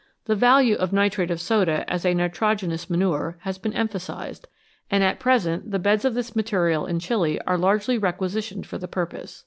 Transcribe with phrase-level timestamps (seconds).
[0.25, 4.47] The value of nitrate of soda as a nitrogenous manure has been emphasised,
[4.89, 8.87] and at present the beds of this material in Chili are largely requisitioned for the
[8.87, 9.39] purpose.